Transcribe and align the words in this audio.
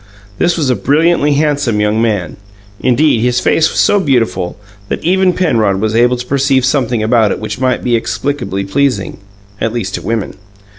This 0.39 0.57
was 0.57 0.71
a 0.71 0.75
brilliantly 0.75 1.33
handsome 1.33 1.79
young 1.79 2.01
man; 2.01 2.37
indeed, 2.79 3.21
his 3.21 3.39
face 3.39 3.69
was 3.69 3.77
so 3.77 3.99
beautiful 3.99 4.57
that 4.89 5.03
even 5.03 5.31
Penrod 5.31 5.79
was 5.79 5.93
able 5.93 6.17
to 6.17 6.25
perceive 6.25 6.65
something 6.65 7.03
about 7.03 7.29
it 7.31 7.37
which 7.37 7.59
might 7.59 7.83
be 7.83 7.91
explicably 7.93 8.67
pleasing 8.67 9.17
at 9.61 9.71
least 9.73 9.93
to 9.93 10.01
women. 10.01 10.33